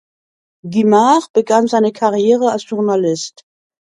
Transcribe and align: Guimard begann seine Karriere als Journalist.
Guimard 0.65 1.31
begann 1.31 1.67
seine 1.67 1.91
Karriere 1.93 2.51
als 2.51 2.67
Journalist. 2.67 3.43